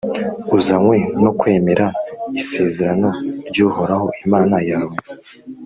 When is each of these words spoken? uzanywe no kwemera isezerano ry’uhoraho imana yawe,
uzanywe 0.57 0.97
no 1.23 1.31
kwemera 1.39 1.85
isezerano 2.39 3.09
ry’uhoraho 3.47 4.07
imana 4.23 4.57
yawe, 4.69 4.97